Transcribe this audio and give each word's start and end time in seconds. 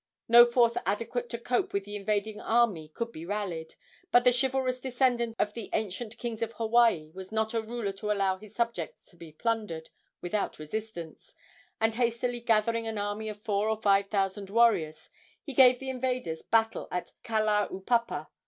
No 0.27 0.47
force 0.47 0.77
adequate 0.83 1.29
to 1.29 1.37
cope 1.37 1.73
with 1.73 1.85
the 1.85 1.95
invading 1.95 2.39
army 2.41 2.87
could 2.89 3.11
be 3.11 3.23
rallied; 3.23 3.75
but 4.11 4.23
the 4.23 4.31
chivalrous 4.33 4.81
descendant 4.81 5.35
of 5.37 5.53
the 5.53 5.69
ancient 5.73 6.17
kings 6.17 6.41
of 6.41 6.53
Hawaii 6.53 7.11
was 7.13 7.31
not 7.31 7.53
a 7.53 7.61
ruler 7.61 7.91
to 7.91 8.09
allow 8.11 8.37
his 8.39 8.55
subjects 8.55 9.07
to 9.09 9.15
be 9.15 9.31
plundered 9.31 9.91
without 10.19 10.57
resistance, 10.57 11.35
and, 11.79 11.93
hastily 11.93 12.39
gathering 12.39 12.87
an 12.87 12.97
army 12.97 13.29
of 13.29 13.43
four 13.43 13.69
or 13.69 13.79
five 13.79 14.07
thousand 14.09 14.49
warriors, 14.49 15.11
he 15.43 15.53
gave 15.53 15.77
the 15.77 15.91
invaders 15.91 16.41
battle 16.41 16.87
at 16.91 17.11
Kalaupapa. 17.23 18.29